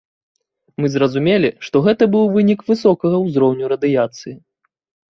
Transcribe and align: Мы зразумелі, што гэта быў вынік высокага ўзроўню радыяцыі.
Мы 0.81 0.89
зразумелі, 0.93 1.51
што 1.69 1.83
гэта 1.89 2.03
быў 2.17 2.25
вынік 2.39 2.59
высокага 2.73 3.23
ўзроўню 3.29 3.73
радыяцыі. 3.79 4.39